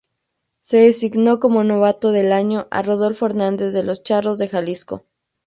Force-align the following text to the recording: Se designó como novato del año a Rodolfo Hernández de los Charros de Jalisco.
Se 0.63 0.77
designó 0.77 1.39
como 1.39 1.63
novato 1.63 2.11
del 2.11 2.33
año 2.33 2.65
a 2.71 2.81
Rodolfo 2.81 3.27
Hernández 3.27 3.71
de 3.71 3.83
los 3.83 4.01
Charros 4.01 4.39
de 4.39 4.47
Jalisco. 4.49 5.05